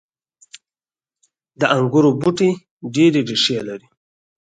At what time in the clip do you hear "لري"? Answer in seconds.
3.67-3.87